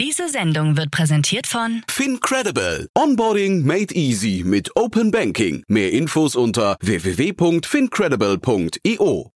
[0.00, 2.88] Diese Sendung wird präsentiert von FinCredible.
[2.96, 5.62] Onboarding made easy mit Open Banking.
[5.68, 9.30] Mehr Infos unter www.fincredible.io.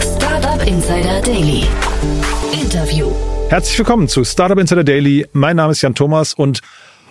[0.00, 1.68] Startup Insider Daily.
[2.52, 3.12] Interview.
[3.48, 5.24] Herzlich willkommen zu Startup Insider Daily.
[5.32, 6.62] Mein Name ist Jan Thomas und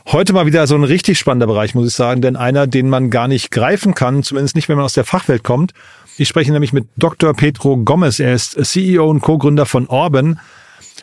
[0.08, 3.10] heute mal wieder so ein richtig spannender Bereich, muss ich sagen, denn einer, den man
[3.10, 5.74] gar nicht greifen kann, zumindest nicht, wenn man aus der Fachwelt kommt.
[6.18, 7.34] Ich spreche nämlich mit Dr.
[7.34, 8.20] Pedro Gomez.
[8.20, 10.40] Er ist CEO und Co-Gründer von Orban.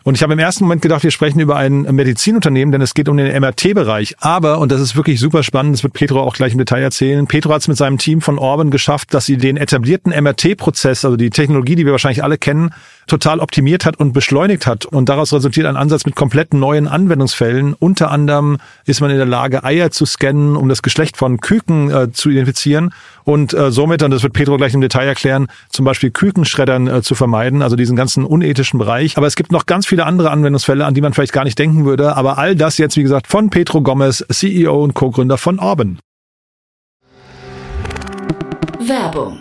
[0.04, 3.08] Und ich habe im ersten Moment gedacht, wir sprechen über ein Medizinunternehmen, denn es geht
[3.08, 4.16] um den MRT-Bereich.
[4.18, 7.26] Aber, und das ist wirklich super spannend, das wird Petro auch gleich im Detail erzählen,
[7.26, 11.16] Petro hat es mit seinem Team von Orban geschafft, dass sie den etablierten MRT-Prozess, also
[11.16, 12.74] die Technologie, die wir wahrscheinlich alle kennen,
[13.06, 14.86] total optimiert hat und beschleunigt hat.
[14.86, 17.74] Und daraus resultiert ein Ansatz mit komplett neuen Anwendungsfällen.
[17.74, 21.90] Unter anderem ist man in der Lage, Eier zu scannen, um das Geschlecht von Küken
[21.90, 22.92] äh, zu identifizieren
[23.24, 27.02] und äh, somit, und das wird Pedro gleich im Detail erklären, zum Beispiel Kükenschreddern äh,
[27.02, 29.16] zu vermeiden, also diesen ganzen unethischen Bereich.
[29.16, 31.86] Aber es gibt noch ganz viele andere Anwendungsfälle, an die man vielleicht gar nicht denken
[31.86, 32.14] würde.
[32.14, 35.98] Aber all das jetzt, wie gesagt, von Pedro Gomez, CEO und Co-Gründer von Orban.
[38.78, 39.40] Werbung.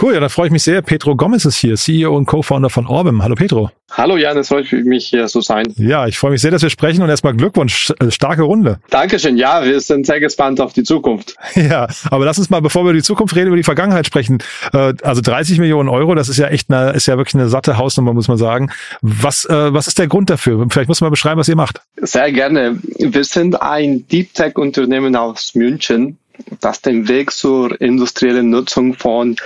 [0.00, 0.80] Cool, ja, da freue ich mich sehr.
[0.80, 3.20] Pedro Gomez ist hier, CEO und Co-Founder von Orbem.
[3.20, 3.72] Hallo Pedro.
[3.90, 5.74] Hallo Jan, es freut mich hier zu sein.
[5.76, 8.78] Ja, ich freue mich sehr, dass wir sprechen und erstmal Glückwunsch, äh, starke Runde.
[8.90, 11.34] Dankeschön, ja, wir sind sehr gespannt auf die Zukunft.
[11.56, 14.38] Ja, aber lass uns mal, bevor wir über die Zukunft reden, über die Vergangenheit sprechen.
[14.72, 17.76] Äh, also 30 Millionen Euro, das ist ja echt eine, ist ja wirklich eine satte
[17.76, 18.70] Hausnummer, muss man sagen.
[19.00, 20.64] Was, äh, was ist der Grund dafür?
[20.70, 21.80] Vielleicht muss man beschreiben, was ihr macht.
[21.96, 22.78] Sehr gerne.
[22.98, 26.18] Wir sind ein Deep Tech Unternehmen aus München,
[26.60, 29.36] das den Weg zur industriellen Nutzung von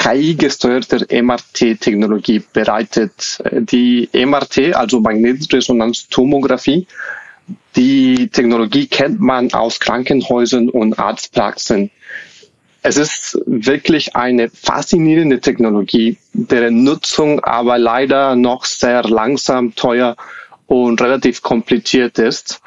[0.00, 3.38] KI-gesteuerter MRT-Technologie bereitet.
[3.52, 6.86] Die MRT, also Magnetresonanztomographie,
[7.76, 11.90] die Technologie kennt man aus Krankenhäusern und Arztpraxen.
[12.82, 20.16] Es ist wirklich eine faszinierende Technologie, deren Nutzung aber leider noch sehr langsam, teuer
[20.66, 22.62] und relativ kompliziert ist.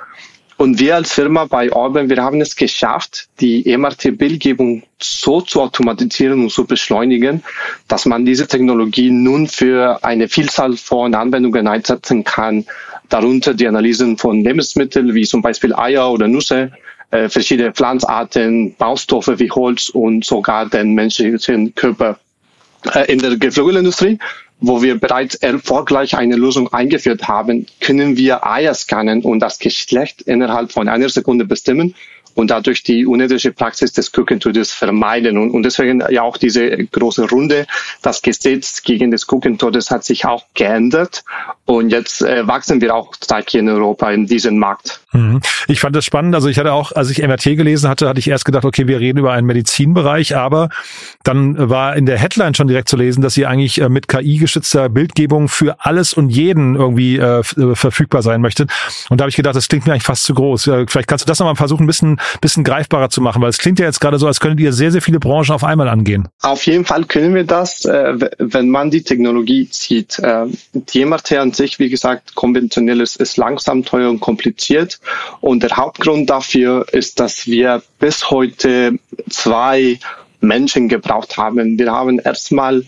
[0.58, 6.42] Und wir als Firma bei Orban, wir haben es geschafft, die MRT-Bildgebung so zu automatisieren
[6.42, 7.44] und zu beschleunigen,
[7.88, 12.66] dass man diese Technologie nun für eine Vielzahl von Anwendungen einsetzen kann,
[13.10, 16.72] darunter die Analysen von Lebensmitteln wie zum Beispiel Eier oder Nüsse,
[17.12, 22.20] äh, verschiedene Pflanzarten, Baustoffe wie Holz und sogar den menschlichen Körper.
[22.94, 24.20] Äh, in der Geflügelindustrie
[24.66, 30.22] wo wir bereits erfolgreich eine Lösung eingeführt haben, können wir Eier scannen und das Geschlecht
[30.22, 31.96] innerhalb von einer Sekunde bestimmen
[32.36, 35.38] und dadurch die unethische Praxis des Kükentodes vermeiden.
[35.38, 37.68] Und, und deswegen ja auch diese große Runde.
[38.02, 41.24] Das Gesetz gegen das Kükentodes hat sich auch geändert
[41.66, 45.00] und jetzt äh, wachsen wir auch stark hier in Europa in diesem Markt.
[45.14, 45.42] Mhm.
[45.68, 46.36] Ich fand das spannend.
[46.36, 49.00] Also ich hatte auch, als ich MRT gelesen hatte, hatte ich erst gedacht, okay, wir
[49.00, 50.70] reden über einen Medizinbereich, aber
[51.24, 54.38] dann war in der Headline schon direkt zu lesen, dass sie eigentlich äh, mit KI
[54.38, 58.68] geschützter Bildgebung für alles und jeden irgendwie äh, äh, verfügbar sein möchte.
[59.10, 60.64] Und da habe ich gedacht, das klingt mir eigentlich fast zu groß.
[60.88, 63.42] Vielleicht kannst du das nochmal versuchen, ein bisschen bisschen greifbarer zu machen?
[63.42, 65.64] Weil es klingt ja jetzt gerade so, als könntet ihr sehr, sehr viele Branchen auf
[65.64, 66.28] einmal angehen.
[66.42, 70.20] Auf jeden Fall können wir das, äh, wenn man die Technologie sieht.
[70.20, 75.00] Äh, die MRT an sich, wie gesagt, konventionell ist, ist langsam, teuer und kompliziert.
[75.42, 80.00] Und der Hauptgrund dafür ist, dass wir bis heute zwei
[80.42, 81.80] Menschen gebraucht haben.
[81.80, 82.84] Wir haben erstmal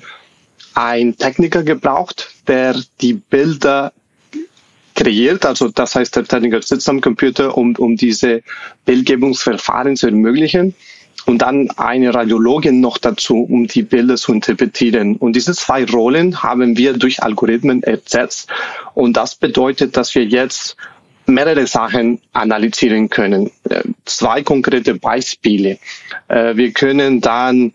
[0.74, 3.94] einen Techniker gebraucht, der die Bilder
[4.96, 5.46] kreiert.
[5.46, 8.42] Also das heißt, der Techniker sitzt am Computer, um, um diese
[8.86, 10.74] Bildgebungsverfahren zu ermöglichen.
[11.26, 15.16] Und dann eine Radiologin noch dazu, um die Bilder zu interpretieren.
[15.16, 18.48] Und diese zwei Rollen haben wir durch Algorithmen ersetzt.
[18.94, 20.78] Und das bedeutet, dass wir jetzt
[21.26, 23.50] mehrere Sachen analysieren können.
[23.68, 25.80] Äh, zwei konkrete Beispiele.
[26.28, 27.74] Äh, wir können dann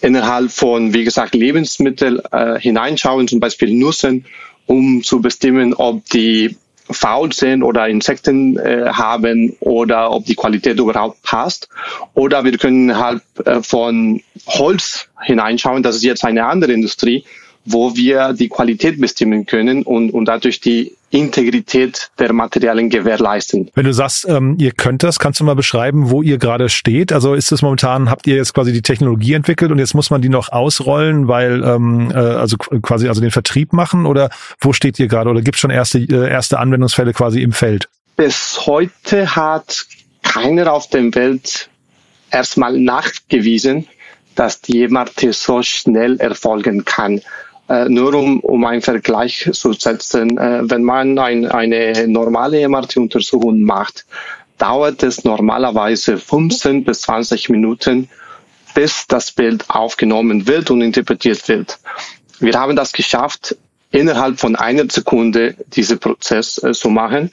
[0.00, 4.24] innerhalb von, wie gesagt, Lebensmittel äh, hineinschauen, zum Beispiel Nüssen
[4.66, 6.56] um zu bestimmen, ob die
[6.90, 11.68] faul sind oder Insekten äh, haben oder ob die Qualität überhaupt passt.
[12.14, 17.24] Oder wir können halt äh, von Holz hineinschauen, das ist jetzt eine andere Industrie,
[17.64, 23.70] wo wir die Qualität bestimmen können und, und dadurch die Integrität der Materialien gewährleisten.
[23.74, 27.12] Wenn du sagst, ähm, ihr könnt das, kannst du mal beschreiben, wo ihr gerade steht?
[27.12, 30.22] Also ist es momentan, habt ihr jetzt quasi die Technologie entwickelt und jetzt muss man
[30.22, 34.98] die noch ausrollen, weil ähm, äh, also quasi also den Vertrieb machen oder wo steht
[34.98, 37.88] ihr gerade oder gibt es schon erste äh, erste Anwendungsfälle quasi im Feld?
[38.16, 39.86] Bis heute hat
[40.22, 41.68] keiner auf der Welt
[42.30, 43.86] erstmal nachgewiesen,
[44.34, 47.20] dass die MRT so schnell erfolgen kann.
[47.68, 53.62] Äh, nur um, um einen Vergleich zu setzen, äh, wenn man ein, eine normale MRT-Untersuchung
[53.62, 54.04] macht,
[54.58, 58.08] dauert es normalerweise 15 bis 20 Minuten,
[58.74, 61.78] bis das Bild aufgenommen wird und interpretiert wird.
[62.40, 63.56] Wir haben das geschafft,
[63.90, 67.30] innerhalb von einer Sekunde diesen Prozess äh, zu machen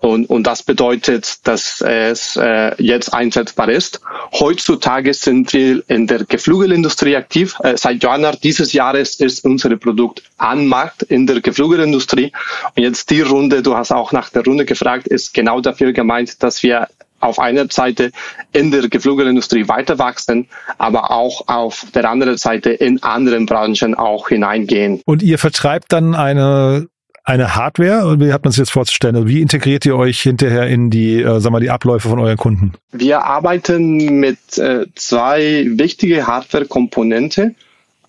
[0.00, 4.00] und, und das bedeutet, dass es äh, jetzt einsetzbar ist.
[4.32, 7.56] Heutzutage sind wir in der Geflügelindustrie aktiv.
[7.62, 12.32] Äh, seit Januar dieses Jahres ist unser Produkt an Markt in der Geflügelindustrie.
[12.76, 16.42] Und jetzt die Runde, du hast auch nach der Runde gefragt, ist genau dafür gemeint,
[16.42, 16.88] dass wir
[17.20, 18.10] auf einer Seite
[18.52, 20.48] in der Geflügelindustrie weiter wachsen,
[20.78, 25.02] aber auch auf der anderen Seite in anderen Branchen auch hineingehen.
[25.04, 26.88] Und ihr vertreibt dann eine
[27.24, 28.18] eine Hardware?
[28.20, 29.16] Wie hat man es jetzt vorzustellen?
[29.16, 32.36] Also wie integriert ihr euch hinterher in die, äh, sag mal, die Abläufe von euren
[32.36, 32.72] Kunden?
[32.92, 37.54] Wir arbeiten mit äh, zwei wichtige Hardware-Komponente.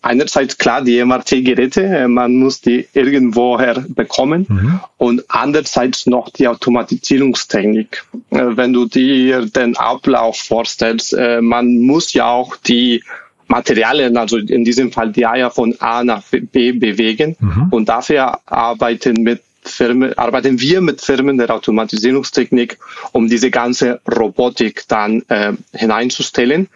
[0.04, 4.80] Einerseits klar die MRT-Geräte, äh, man muss die irgendwoher bekommen mhm.
[4.98, 8.04] und andererseits noch die Automatisierungstechnik.
[8.31, 13.04] Äh, wenn du dir den Ablauf vorstellst, äh, man muss ja auch die
[13.51, 17.36] Materialien, also in diesem Fall die Eier von A nach B bewegen.
[17.39, 17.68] Mhm.
[17.69, 22.80] Und dafür arbeiten mit Firmen, arbeiten wir mit Firmen der Automatisierungstechnik,
[23.12, 26.68] um diese ganze Robotik dann äh, hineinzustellen.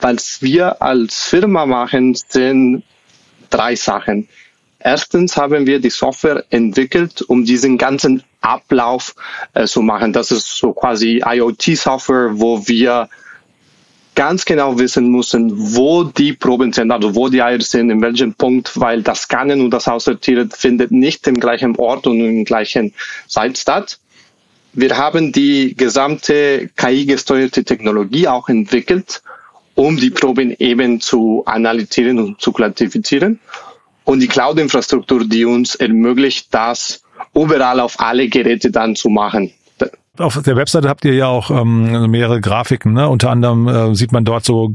[0.00, 2.82] Was wir als Firma machen, sind
[3.50, 4.28] drei Sachen.
[4.80, 9.14] Erstens haben wir die Software entwickelt, um diesen ganzen Ablauf
[9.54, 10.12] äh, zu machen.
[10.12, 13.08] Das ist so quasi IoT-Software, wo wir
[14.14, 18.34] ganz genau wissen müssen, wo die Proben sind, also wo die Eier sind, in welchem
[18.34, 22.92] Punkt, weil das Scannen und das Aussortieren findet nicht im gleichen Ort und im gleichen
[23.26, 23.98] Zeit statt.
[24.74, 29.22] Wir haben die gesamte KI-gesteuerte Technologie auch entwickelt,
[29.74, 33.38] um die Proben eben zu analysieren und zu klassifizieren.
[34.04, 37.02] Und die Cloud-Infrastruktur, die uns ermöglicht, das
[37.34, 39.52] überall auf alle Geräte dann zu machen.
[40.18, 42.92] Auf der Webseite habt ihr ja auch ähm, mehrere Grafiken.
[42.92, 43.08] Ne?
[43.08, 44.70] Unter anderem äh, sieht man dort so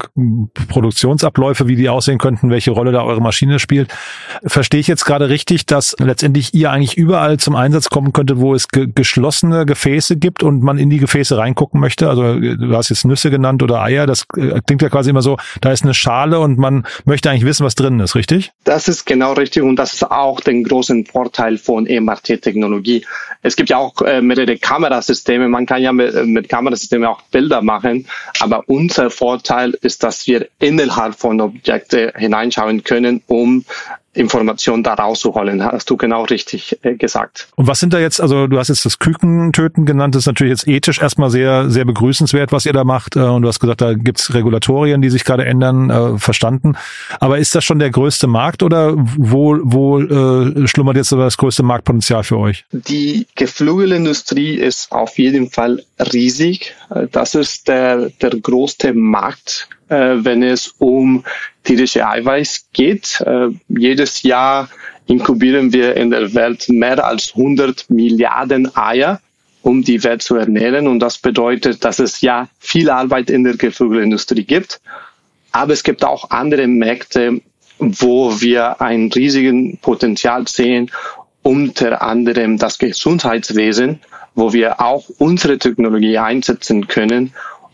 [0.68, 3.94] Produktionsabläufe, wie die aussehen könnten, welche Rolle da eure Maschine spielt.
[4.44, 8.56] Verstehe ich jetzt gerade richtig, dass letztendlich ihr eigentlich überall zum Einsatz kommen könnte, wo
[8.56, 12.10] es ge geschlossene Gefäße gibt und man in die Gefäße reingucken möchte?
[12.10, 14.08] Also äh, du hast jetzt Nüsse genannt oder Eier.
[14.08, 17.46] Das äh, klingt ja quasi immer so, da ist eine Schale und man möchte eigentlich
[17.46, 18.54] wissen, was drin ist, richtig?
[18.64, 23.06] Das ist genau richtig und das ist auch den großen Vorteil von MRT-Technologie.
[23.44, 25.50] Es gibt ja auch äh, mehrere Kamerasysteme, Kamerasysteme.
[25.50, 28.08] Man kann ja mit, mit Kamerasystemen auch Bilder machen,
[28.40, 33.66] aber unser Vorteil ist, dass wir innerhalb von Objekten hineinschauen können, um
[34.18, 35.64] Informationen da rauszuholen.
[35.64, 37.48] Hast du genau richtig äh, gesagt.
[37.56, 40.52] Und was sind da jetzt, also du hast jetzt das Kükentöten genannt, das ist natürlich
[40.52, 43.16] jetzt ethisch erstmal sehr, sehr begrüßenswert, was ihr da macht.
[43.16, 46.76] Äh, und du hast gesagt, da gibt's Regulatorien, die sich gerade ändern, äh, verstanden.
[47.20, 51.64] Aber ist das schon der größte Markt oder wo, wo äh, schlummert jetzt das größte
[51.64, 52.66] Marktpotenzial für euch?
[52.72, 56.74] Die Geflügelindustrie ist auf jeden Fall riesig.
[56.90, 61.24] Äh, das ist der, der größte Markt wenn es um
[61.64, 63.22] tierische Eiweiß geht.
[63.22, 64.70] Äh, jedes Jahr
[65.08, 69.22] inkubieren wir in der Welt mehr als 100 Milliarden Eier,
[69.62, 70.88] um die Welt zu ernähren.
[70.88, 74.82] Und das bedeutet, dass es ja viel Arbeit in der Geflügelindustrie gibt.
[75.52, 77.42] Aber es gibt auch andere Märkte,
[77.80, 80.92] wo wir ein riesigen Potenzial sehen,
[81.44, 84.00] unter anderem das Gesundheitswesen,
[84.36, 87.34] wo wir auch unsere Technologie einsetzen können,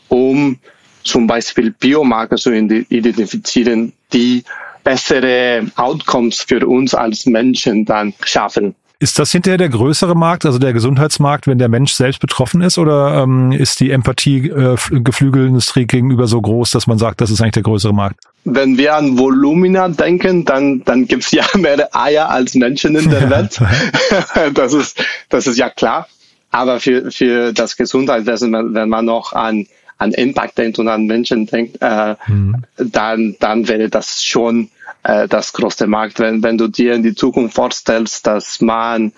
[0.10, 0.60] um
[1.04, 4.44] zum Beispiel Biomarker zu identifizieren, die
[4.84, 8.76] bessere Outcomes für uns als Menschen dann schaffen.
[9.04, 12.78] Ist das hinterher der größere Markt, also der Gesundheitsmarkt, wenn der Mensch selbst betroffen ist,
[12.78, 17.42] oder ähm, ist die Empathie äh, Geflügelindustrie gegenüber so groß, dass man sagt, das ist
[17.42, 18.22] eigentlich der größere Markt?
[18.46, 23.30] Wenn wir an Volumina denken, dann, dann gibt's ja mehr Eier als Menschen in der
[23.30, 23.60] Welt.
[24.54, 26.08] das, ist, das ist ja klar.
[26.52, 29.68] Aber für, für das Gesundheitswesen, wenn man noch an
[30.04, 32.64] an Impact denkt und an Menschen denkt, äh, mhm.
[32.78, 34.70] dann, dann wäre das schon
[35.04, 36.20] äh, das große Markt.
[36.20, 39.14] Wenn, wenn du dir in die Zukunft vorstellst, dass man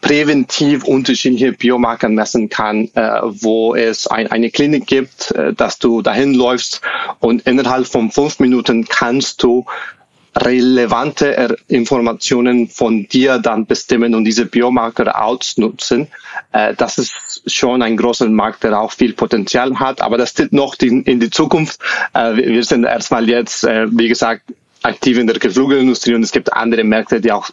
[0.00, 6.02] präventiv unterschiedliche Biomarker messen kann, äh, wo es ein, eine Klinik gibt, äh, dass du
[6.02, 6.80] dahin läufst
[7.20, 9.64] und innerhalb von fünf Minuten kannst du
[10.36, 16.08] relevante Informationen von dir dann bestimmen und diese Biomarker ausnutzen.
[16.52, 20.52] Äh, das ist schon ein großer Markt, der auch viel Potenzial hat, aber das steht
[20.52, 21.80] noch in die Zukunft.
[22.12, 24.42] Äh, wir sind erstmal jetzt, äh, wie gesagt,
[24.82, 27.50] aktiv in der Geflügelindustrie und es gibt andere Märkte, die auch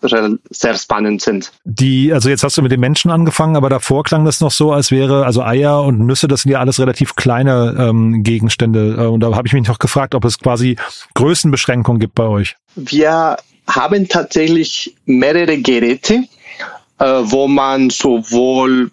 [0.49, 1.51] sehr spannend sind.
[1.63, 4.71] Die, also jetzt hast du mit den Menschen angefangen, aber davor klang das noch so,
[4.71, 8.95] als wäre, also Eier und Nüsse, das sind ja alles relativ kleine ähm, Gegenstände.
[8.99, 10.75] Äh, und da habe ich mich noch gefragt, ob es quasi
[11.15, 12.55] Größenbeschränkungen gibt bei euch.
[12.75, 13.37] Wir
[13.67, 16.23] haben tatsächlich mehrere Geräte,
[16.99, 18.91] äh, wo man sowohl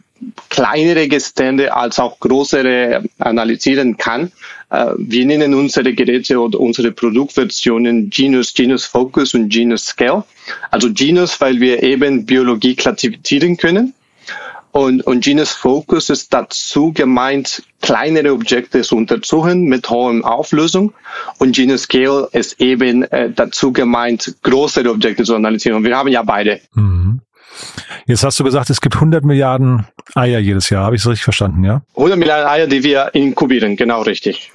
[0.48, 4.32] kleinere Gestände als auch größere analysieren kann.
[4.70, 10.24] Äh, wir nennen unsere Geräte oder unsere Produktversionen Genus, Genus Focus und Genus Scale.
[10.70, 13.94] Also Genus, weil wir eben Biologie klassifizieren können.
[14.72, 20.92] Und, und Genus Focus ist dazu gemeint, kleinere Objekte zu untersuchen mit hoher Auflösung.
[21.38, 25.78] Und Genus Scale ist eben äh, dazu gemeint, größere Objekte zu analysieren.
[25.78, 26.60] Und wir haben ja beide.
[26.74, 27.20] Mhm.
[28.06, 30.84] Jetzt hast du gesagt, es gibt 100 Milliarden Eier jedes Jahr.
[30.84, 31.82] Habe ich es richtig verstanden, ja?
[31.96, 34.50] 100 Milliarden Eier, die wir inkubieren, genau richtig.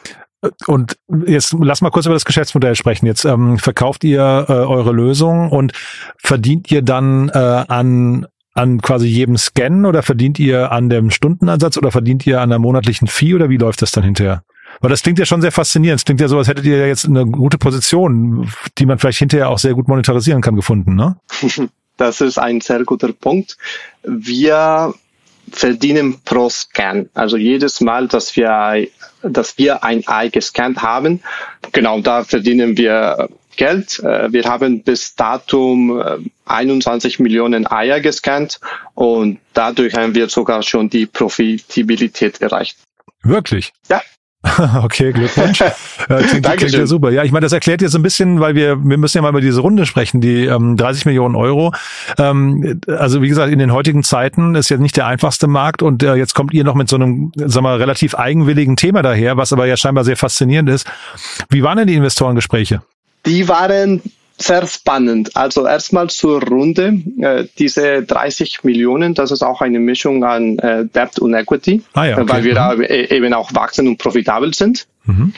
[0.68, 3.06] Und jetzt lass mal kurz über das Geschäftsmodell sprechen.
[3.06, 5.74] Jetzt ähm, verkauft ihr äh, eure Lösung und
[6.18, 11.78] verdient ihr dann äh, an an quasi jedem Scan oder verdient ihr an dem Stundenansatz
[11.78, 14.44] oder verdient ihr an der monatlichen Fee oder wie läuft das dann hinterher?
[14.80, 16.00] Weil das klingt ja schon sehr faszinierend.
[16.00, 19.20] Es klingt ja so, als hättet ihr ja jetzt eine gute Position, die man vielleicht
[19.20, 21.18] hinterher auch sehr gut monetarisieren kann, gefunden, ne?
[21.98, 23.58] Das ist ein sehr guter Punkt.
[24.04, 24.94] Wir
[25.52, 27.10] verdienen pro Scan.
[27.14, 28.88] Also jedes Mal, dass wir,
[29.22, 31.22] dass wir ein Ei gescannt haben,
[31.72, 34.00] genau, da verdienen wir Geld.
[34.00, 36.02] Äh, wir haben bis Datum
[36.46, 38.60] 21 äh, Millionen Eier gescannt
[38.94, 42.78] und dadurch haben wir sogar schon die Profitabilität erreicht.
[43.24, 43.72] Wirklich?
[43.90, 44.02] Ja.
[44.84, 45.62] Okay, Glückwunsch.
[46.08, 47.10] Äh, klingt, klingt ja super.
[47.10, 49.42] Ja, ich meine, das erklärt jetzt ein bisschen, weil wir, wir müssen ja mal über
[49.42, 51.74] diese Runde sprechen, die ähm, 30 Millionen Euro.
[52.20, 56.04] Ähm, also wie gesagt, in den heutigen Zeiten ist ja nicht der einfachste Markt und
[56.04, 59.52] äh, jetzt kommt ihr noch mit so einem, sagen wir, relativ eigenwilligen Thema daher, was
[59.52, 60.86] aber ja scheinbar sehr faszinierend ist.
[61.50, 62.84] Wie waren denn die Investorengespräche?
[63.26, 64.02] Die waren
[64.38, 65.36] sehr spannend.
[65.36, 67.02] Also erstmal zur Runde.
[67.20, 72.06] Äh, diese 30 Millionen, das ist auch eine Mischung an äh, Debt und Equity, ah
[72.06, 72.28] ja, okay.
[72.28, 72.84] weil wir mhm.
[72.84, 74.88] E-, eben auch wachsen und profitabel sind.
[75.06, 75.34] Mhm.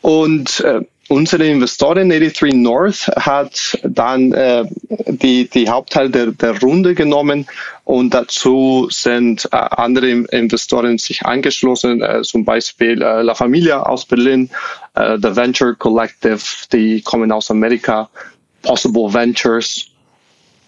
[0.00, 4.64] Und äh, unsere Investorin 83 North hat dann äh,
[5.06, 7.46] die, die Hauptteil der, der Runde genommen
[7.84, 14.04] und dazu sind äh, andere Investoren sich angeschlossen, äh, zum Beispiel äh, La Familia aus
[14.04, 14.50] Berlin,
[14.98, 16.40] äh, The Venture Collective,
[16.72, 18.08] die kommen aus Amerika,
[18.62, 19.86] Possible Ventures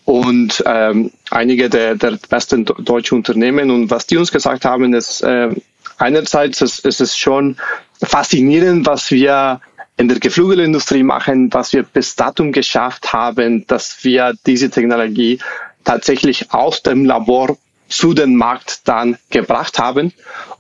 [0.05, 3.71] und ähm, einige der, der besten deutschen Unternehmen.
[3.71, 5.51] Und was die uns gesagt haben, ist äh,
[5.99, 7.57] einerseits ist, ist es schon
[8.03, 9.61] faszinierend, was wir
[9.97, 15.39] in der Geflügelindustrie machen, was wir bis datum geschafft haben, dass wir diese Technologie
[15.85, 17.59] tatsächlich aus dem Labor
[17.91, 20.13] zu den Markt dann gebracht haben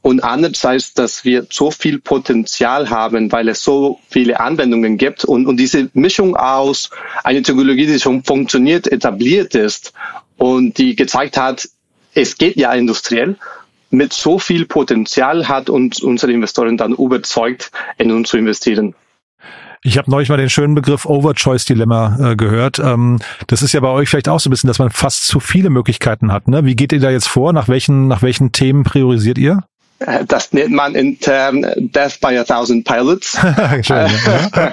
[0.03, 5.47] und andererseits, dass wir so viel Potenzial haben, weil es so viele Anwendungen gibt und,
[5.47, 6.91] und diese Mischung aus
[7.25, 9.93] einer Technologie, die schon funktioniert, etabliert ist
[10.37, 11.69] und die gezeigt hat,
[12.15, 13.37] es geht ja industriell,
[13.91, 18.95] mit so viel Potenzial hat uns unsere Investoren dann überzeugt, in uns zu investieren.
[19.83, 22.79] Ich habe neulich mal den schönen Begriff Overchoice-Dilemma äh, gehört.
[22.79, 25.41] Ähm, das ist ja bei euch vielleicht auch so ein bisschen, dass man fast zu
[25.41, 26.49] viele Möglichkeiten hat.
[26.49, 26.67] Ne?
[26.67, 27.55] Wie geht ihr da jetzt vor?
[27.55, 29.65] Nach welchen, nach welchen Themen priorisiert ihr?
[30.01, 33.39] Äh, das nennt man intern Death by a Thousand Pilots.
[33.83, 34.11] Schön.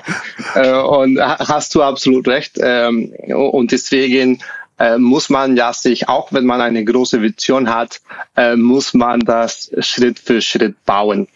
[0.56, 2.58] Äh, und hast du absolut recht.
[2.60, 4.40] Ähm, und deswegen
[4.80, 8.02] äh, muss man ja sich, auch wenn man eine große Vision hat,
[8.56, 11.28] muss man das Schritt für Schritt bauen.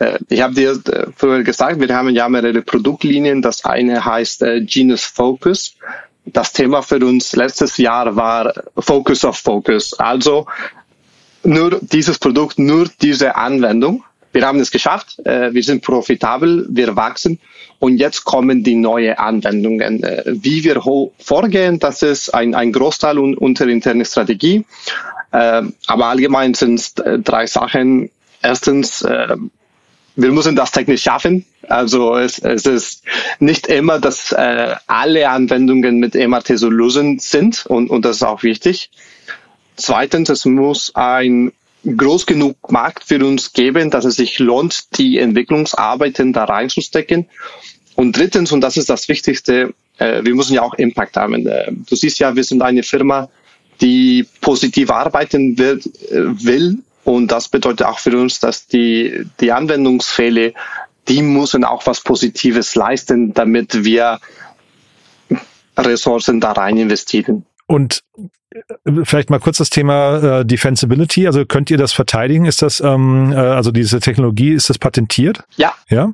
[0.00, 3.42] Äh, ich habe dir äh, früher gesagt, wir haben ja mehrere Produktlinien.
[3.42, 5.76] Das eine heißt äh, Genus Focus.
[6.24, 9.94] Das Thema für uns letztes Jahr war Focus of Focus.
[9.94, 10.46] Also
[11.44, 14.04] nur dieses Produkt, nur diese Anwendung.
[14.32, 15.16] Wir haben es geschafft.
[15.24, 16.66] Wir sind profitabel.
[16.70, 17.40] Wir wachsen.
[17.80, 20.02] Und jetzt kommen die neuen Anwendungen.
[20.26, 20.80] Wie wir
[21.18, 24.64] vorgehen, das ist ein, ein Großteil unserer internen Strategie.
[25.32, 28.10] Aber allgemein sind es drei Sachen.
[28.40, 29.04] Erstens,
[30.16, 31.44] wir müssen das technisch schaffen.
[31.68, 33.04] Also es, es ist
[33.38, 38.22] nicht immer, dass äh, alle Anwendungen mit MRT so lösen sind und, und das ist
[38.22, 38.90] auch wichtig.
[39.76, 41.52] Zweitens, es muss ein
[41.84, 47.26] groß genug Markt für uns geben, dass es sich lohnt, die Entwicklungsarbeiten da reinzustecken.
[47.94, 51.46] Und drittens, und das ist das Wichtigste, äh, wir müssen ja auch Impact haben.
[51.46, 53.28] Äh, du siehst ja, wir sind eine Firma,
[53.80, 55.78] die positiv arbeiten äh,
[56.10, 56.78] will.
[57.10, 60.54] Und das bedeutet auch für uns, dass die, die Anwendungsfälle,
[61.08, 64.20] die müssen auch was Positives leisten, damit wir
[65.76, 67.44] Ressourcen da rein investieren.
[67.66, 68.04] Und
[68.52, 68.60] äh,
[69.02, 71.26] vielleicht mal kurz das Thema äh, Defensibility.
[71.26, 72.44] Also könnt ihr das verteidigen?
[72.44, 75.42] Ist das, ähm, äh, also diese Technologie, ist das patentiert?
[75.56, 75.74] Ja.
[75.88, 76.12] Ja.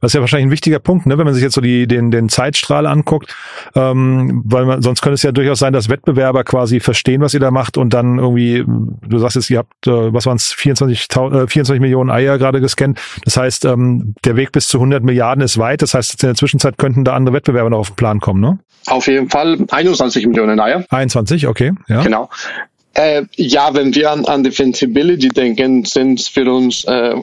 [0.00, 1.18] Das ist ja wahrscheinlich ein wichtiger Punkt, ne?
[1.18, 3.34] wenn man sich jetzt so die, den, den Zeitstrahl anguckt,
[3.74, 7.40] ähm, weil man, sonst könnte es ja durchaus sein, dass Wettbewerber quasi verstehen, was ihr
[7.40, 11.08] da macht und dann irgendwie, du sagst jetzt, ihr habt, äh, was waren es, 24,
[11.10, 13.00] äh, 24 Millionen Eier gerade gescannt.
[13.24, 15.82] Das heißt, ähm, der Weg bis zu 100 Milliarden ist weit.
[15.82, 18.58] Das heißt, in der Zwischenzeit könnten da andere Wettbewerber noch auf den Plan kommen, ne?
[18.86, 20.84] Auf jeden Fall 21 Millionen Eier.
[20.90, 22.02] 21, okay, ja.
[22.02, 22.30] Genau.
[22.94, 27.14] Äh, ja, wenn wir an, an Defensibility denken, sind für uns äh,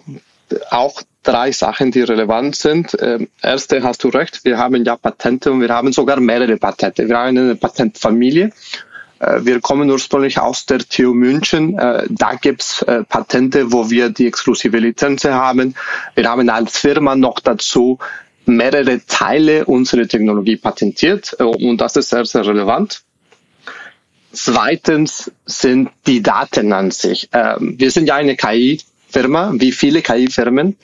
[0.69, 2.95] auch drei Sachen, die relevant sind.
[2.99, 7.07] Ähm, erste hast du recht, wir haben ja Patente und wir haben sogar mehrere Patente.
[7.07, 8.51] Wir haben eine Patentfamilie.
[9.19, 11.77] Äh, wir kommen ursprünglich aus der TU München.
[11.77, 15.75] Äh, da gibt's äh, Patente, wo wir die exklusive Lizenz haben.
[16.15, 17.99] Wir haben als Firma noch dazu
[18.45, 23.01] mehrere Teile unserer Technologie patentiert äh, und das ist sehr, sehr relevant.
[24.31, 27.29] Zweitens sind die Daten an sich.
[27.31, 30.75] Ähm, wir sind ja eine KI-Firma, wie viele KI-Firmen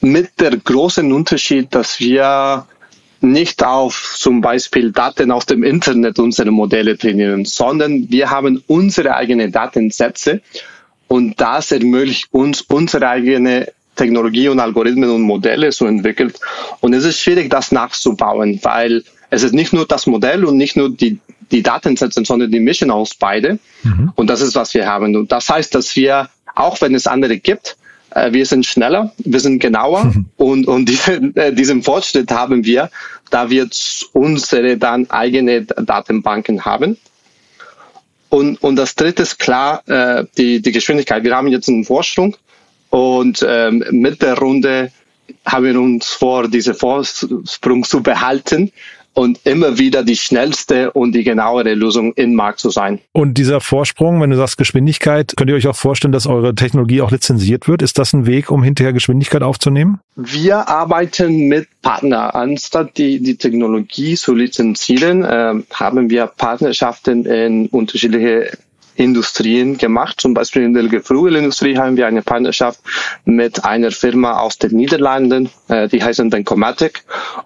[0.00, 2.66] mit der großen Unterschied, dass wir
[3.20, 9.14] nicht auf zum Beispiel Daten aus dem Internet unsere Modelle trainieren, sondern wir haben unsere
[9.14, 10.40] eigenen Datensätze
[11.08, 16.32] und das ermöglicht uns, unsere eigene Technologie und Algorithmen und Modelle zu entwickeln.
[16.80, 20.76] Und es ist schwierig, das nachzubauen, weil es ist nicht nur das Modell und nicht
[20.76, 21.18] nur die,
[21.50, 23.58] die Datensätze, sondern die Mischung aus beide.
[23.82, 24.12] Mhm.
[24.14, 25.14] Und das ist, was wir haben.
[25.16, 27.76] Und das heißt, dass wir, auch wenn es andere gibt,
[28.32, 30.26] wir sind schneller, wir sind genauer mhm.
[30.36, 32.90] und, und diese, äh, diesen Fortschritt haben wir,
[33.30, 33.68] da wir
[34.12, 36.96] unsere dann eigene Datenbanken haben.
[38.28, 41.24] Und, und das dritte ist klar, äh, die, die Geschwindigkeit.
[41.24, 42.36] Wir haben jetzt einen Vorsprung
[42.90, 44.92] und ähm, mit der Runde
[45.44, 48.72] haben wir uns vor, diese Vorsprung zu behalten
[49.20, 53.00] und immer wieder die schnellste und die genauere Lösung im Markt zu sein.
[53.12, 57.02] Und dieser Vorsprung, wenn du sagst Geschwindigkeit, könnt ihr euch auch vorstellen, dass eure Technologie
[57.02, 57.82] auch lizenziert wird?
[57.82, 60.00] Ist das ein Weg, um hinterher Geschwindigkeit aufzunehmen?
[60.16, 62.30] Wir arbeiten mit Partnern.
[62.30, 68.56] Anstatt die, die Technologie zu lizenzieren, äh, haben wir Partnerschaften in unterschiedliche
[69.00, 70.20] Industrien gemacht.
[70.20, 72.80] Zum Beispiel in der Geflügelindustrie haben wir eine Partnerschaft
[73.24, 77.02] mit einer Firma aus den Niederlanden, äh, die heißen Bencomatic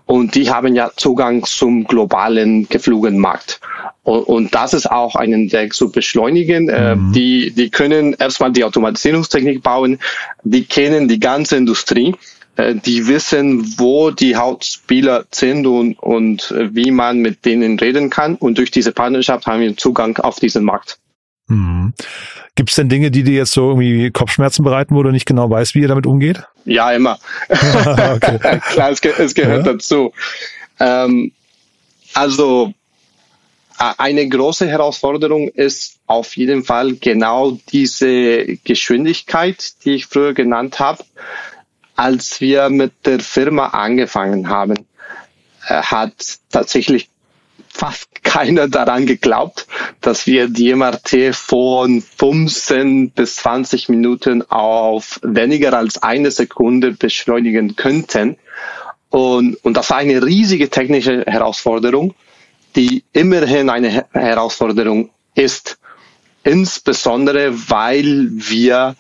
[0.07, 3.61] und die haben ja Zugang zum globalen Geflügelmarkt.
[4.03, 6.69] Und, und das ist auch einen Weg zu beschleunigen.
[6.69, 7.13] Äh, mhm.
[7.13, 10.01] die, die können erstmal die Automatisierungstechnik bauen,
[10.43, 12.17] die kennen die ganze Industrie
[12.57, 18.35] äh, die wissen, wo die Hauptspieler sind und, und wie man mit denen reden kann.
[18.37, 20.99] Und durch diese Partnerschaft haben wir Zugang auf diesen Markt.
[21.47, 21.93] Mhm.
[22.55, 25.51] Gibt es denn Dinge, die dir jetzt so irgendwie Kopfschmerzen bereiten, wo du nicht genau
[25.51, 26.43] weißt, wie ihr damit umgeht?
[26.65, 27.19] Ja, immer.
[27.49, 29.73] Klar, es, ge es gehört ja.
[29.73, 30.13] dazu.
[30.81, 31.33] Ähm,
[32.15, 32.73] also
[33.77, 41.05] eine große Herausforderung ist auf jeden Fall genau diese Geschwindigkeit, die ich früher genannt habe.
[41.97, 44.87] Als wir mit der Firma angefangen haben,
[45.69, 47.09] äh, hat tatsächlich
[47.75, 49.67] fast keiner daran geglaubt,
[50.01, 57.77] dass wir die MRT von 15 bis 20 Minuten auf weniger als eine Sekunde beschleunigen
[57.77, 58.37] könnten.
[59.11, 62.15] Und, und das war eine riesige technische Herausforderung,
[62.75, 65.79] die immerhin eine Herausforderung ist.
[66.43, 68.97] Insbesondere, weil wir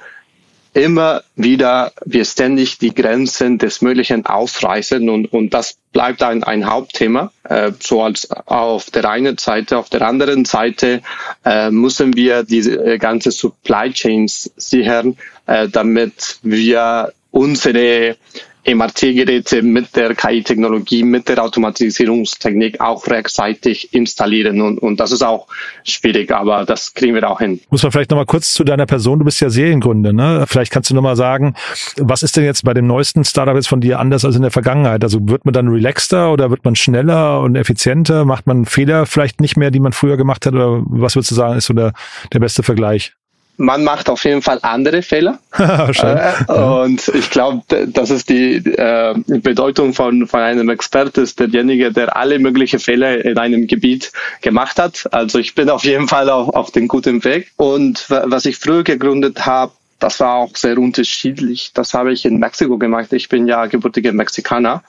[0.74, 6.68] immer wieder wir ständig die Grenzen des Möglichen ausreißen und, und das bleibt ein, ein
[6.68, 9.78] Hauptthema, äh, so als auf der einen Seite.
[9.78, 11.02] Auf der anderen Seite
[11.44, 18.16] äh, müssen wir diese äh, ganze Supply Chains sichern, äh, damit wir unsere
[18.66, 24.60] MRT-Geräte mit der KI-Technologie, mit der Automatisierungstechnik auch rechtzeitig installieren.
[24.60, 25.46] Und, und das ist auch
[25.84, 27.60] schwierig, aber das kriegen wir auch hin.
[27.70, 30.44] Muss man vielleicht nochmal kurz zu deiner Person, du bist ja Seriengründer, ne?
[30.48, 31.54] Vielleicht kannst du nochmal sagen,
[31.96, 34.50] was ist denn jetzt bei dem neuesten Startup jetzt von dir anders als in der
[34.50, 35.04] Vergangenheit?
[35.04, 38.24] Also wird man dann relaxter oder wird man schneller und effizienter?
[38.24, 40.54] Macht man Fehler vielleicht nicht mehr, die man früher gemacht hat?
[40.54, 41.92] Oder was würdest du sagen, ist so der,
[42.32, 43.14] der beste Vergleich?
[43.56, 45.38] Man macht auf jeden Fall andere Fehler.
[45.58, 51.92] äh, und ich glaube, das ist die äh, Bedeutung von, von einem Experte, ist derjenige,
[51.92, 55.08] der alle möglichen Fehler in einem Gebiet gemacht hat.
[55.12, 57.52] Also ich bin auf jeden Fall auf, auf dem guten Weg.
[57.56, 61.70] Und was ich früher gegründet habe, das war auch sehr unterschiedlich.
[61.72, 63.12] Das habe ich in Mexiko gemacht.
[63.12, 64.82] Ich bin ja gebürtiger Mexikaner.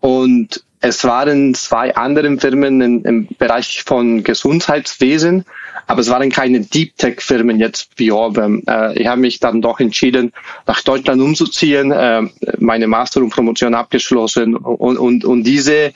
[0.00, 5.44] Und Es waren zwei andere Firmen in, im Bereich von Gesundheitswesen,
[5.86, 8.62] aber es waren keine Deep Tech Firmen jetzt wie Orbem.
[8.68, 10.32] Äh, ich habe mich dann doch entschieden,
[10.66, 12.22] nach Deutschland umzuziehen, äh,
[12.58, 15.92] meine Master und Promotion abgeschlossen und, und, und diese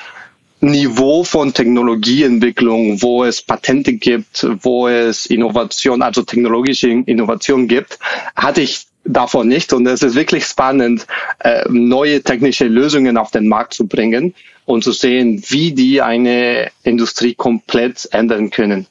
[0.63, 7.99] Niveau von Technologieentwicklung, wo es Patente gibt, wo es Innovation, also technologische Innovation gibt,
[8.37, 9.73] hatte ich davon nicht.
[9.73, 11.07] Und es ist wirklich spannend,
[11.39, 14.35] äh, neue technische Lösungen auf den Markt zu bringen
[14.67, 18.87] und zu sehen, wie die eine Industrie komplett ändern können.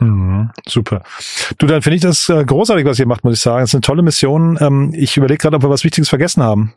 [0.00, 1.02] Mhm, super.
[1.58, 3.62] Du, dann finde ich das äh, großartig, was ihr macht, muss ich sagen.
[3.62, 4.58] Es ist eine tolle Mission.
[4.60, 6.72] Ähm, ich überlege gerade, ob wir was Wichtiges vergessen haben.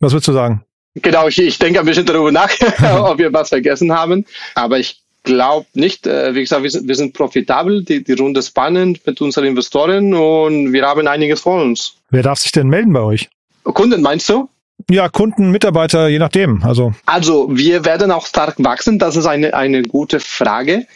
[0.00, 0.62] Was würdest du sagen?
[0.96, 2.50] Genau, ich, ich denke ein bisschen darüber nach,
[3.10, 4.26] ob wir was vergessen haben.
[4.54, 6.06] Aber ich glaube nicht.
[6.06, 9.44] Äh, wie gesagt, wir sind, wir sind profitabel, die, die Runde ist spannend mit unseren
[9.44, 11.94] Investoren und wir haben einiges vor uns.
[12.10, 13.28] Wer darf sich denn melden bei euch?
[13.64, 14.48] Kunden meinst du?
[14.88, 16.62] Ja, Kunden, Mitarbeiter, je nachdem.
[16.62, 18.98] Also, also wir werden auch stark wachsen.
[18.98, 20.86] Das ist eine, eine gute Frage.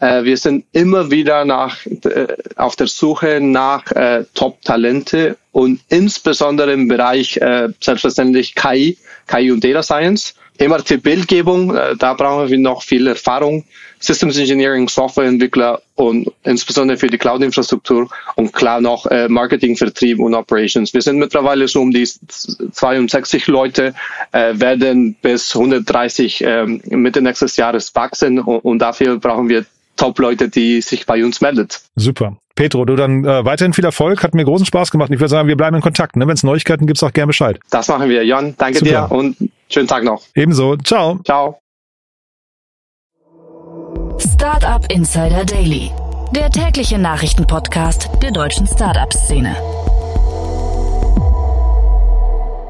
[0.00, 6.72] Äh, wir sind immer wieder nach, äh, auf der Suche nach äh, Top-Talente und insbesondere
[6.72, 10.34] im Bereich äh, selbstverständlich KI, KI und Data Science.
[10.60, 13.64] MRT-Bildgebung, äh, da brauchen wir noch viel Erfahrung.
[14.00, 20.34] Systems Engineering, Softwareentwickler und insbesondere für die Cloud-Infrastruktur und klar noch äh, Marketing, Vertrieb und
[20.34, 20.94] Operations.
[20.94, 23.94] Wir sind mittlerweile so um die 62 Leute,
[24.30, 29.64] äh, werden bis 130 äh, Mitte nächstes Jahres wachsen und, und dafür brauchen wir
[29.98, 31.82] Top-Leute, die sich bei uns meldet.
[31.96, 32.36] Super.
[32.54, 35.10] Petro, du dann äh, weiterhin viel Erfolg, hat mir großen Spaß gemacht.
[35.12, 36.16] Ich würde sagen, wir bleiben in Kontakt.
[36.16, 36.26] Ne?
[36.26, 37.60] Wenn es Neuigkeiten gibt, sag gerne Bescheid.
[37.70, 38.54] Das machen wir, Jan.
[38.58, 39.08] Danke Super.
[39.08, 39.36] dir und
[39.68, 40.22] schönen Tag noch.
[40.34, 40.76] Ebenso.
[40.78, 41.20] Ciao.
[41.24, 41.60] Ciao.
[44.18, 45.90] Startup Insider Daily,
[46.34, 49.54] der tägliche Nachrichtenpodcast der deutschen Startup-Szene.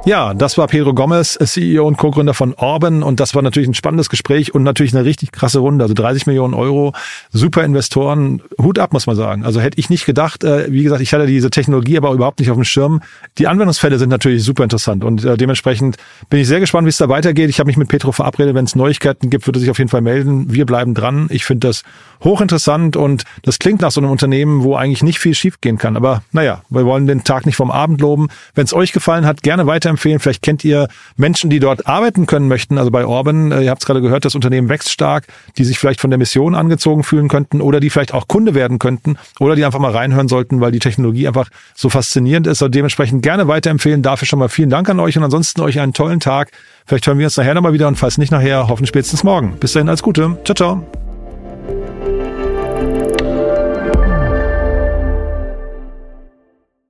[0.05, 3.75] Ja, das war Pedro Gomez, CEO und Co-Gründer von Orban und das war natürlich ein
[3.75, 5.85] spannendes Gespräch und natürlich eine richtig krasse Runde.
[5.85, 6.95] Also 30 Millionen Euro,
[7.31, 9.45] super Investoren, Hut ab, muss man sagen.
[9.45, 12.51] Also hätte ich nicht gedacht, äh, wie gesagt, ich hatte diese Technologie aber überhaupt nicht
[12.51, 13.03] auf dem Schirm.
[13.37, 15.97] Die Anwendungsfälle sind natürlich super interessant und äh, dementsprechend
[16.31, 17.51] bin ich sehr gespannt, wie es da weitergeht.
[17.51, 19.91] Ich habe mich mit Pedro verabredet, wenn es Neuigkeiten gibt, würde er sich auf jeden
[19.91, 20.55] Fall melden.
[20.55, 21.27] Wir bleiben dran.
[21.31, 21.83] Ich finde das
[22.25, 25.97] hochinteressant und das klingt nach so einem Unternehmen, wo eigentlich nicht viel schiefgehen kann.
[25.97, 28.29] Aber naja, wir wollen den Tag nicht vom Abend loben.
[28.55, 30.21] Wenn es euch gefallen hat, gerne weiterempfehlen empfehlen.
[30.21, 32.79] Vielleicht kennt ihr Menschen, die dort arbeiten können möchten.
[32.79, 35.79] Also bei Orban, äh, ihr habt es gerade gehört, das Unternehmen wächst stark, die sich
[35.79, 39.57] vielleicht von der Mission angezogen fühlen könnten oder die vielleicht auch Kunde werden könnten oder
[39.57, 42.63] die einfach mal reinhören sollten, weil die Technologie einfach so faszinierend ist.
[42.63, 44.03] Und dementsprechend gerne weiterempfehlen.
[44.03, 46.51] Dafür schon mal vielen Dank an euch und ansonsten euch einen tollen Tag.
[46.87, 49.57] Vielleicht hören wir uns nachher nochmal wieder und falls nicht nachher, hoffen spätestens morgen.
[49.59, 50.39] Bis dahin, alles Gute.
[50.45, 51.08] Ciao, ciao.